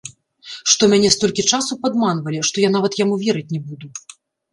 [0.71, 3.87] Што мяне столькі часу падманвалі, што я нават яму верыць не буду.